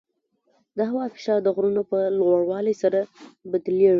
د 0.77 0.79
هوا 0.89 1.05
فشار 1.13 1.39
د 1.43 1.47
غرونو 1.55 1.81
په 1.91 1.97
لوړوالي 2.19 2.75
سره 2.81 2.99
بدلېږي. 3.51 3.89